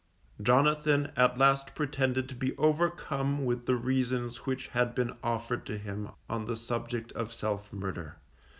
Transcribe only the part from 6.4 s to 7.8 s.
the subject of self